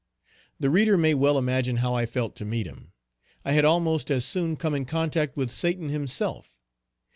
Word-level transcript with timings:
The 0.59 0.71
reader 0.71 0.97
may 0.97 1.13
well 1.13 1.37
imagine 1.37 1.77
how 1.77 1.93
I 1.93 2.07
felt 2.07 2.35
to 2.37 2.43
meet 2.43 2.65
him. 2.65 2.91
I 3.45 3.51
had 3.53 3.65
almost 3.65 4.09
as 4.09 4.25
soon 4.25 4.55
come 4.55 4.73
in 4.73 4.85
contact 4.85 5.37
with 5.37 5.51
Satan 5.51 5.89
himself. 5.89 6.59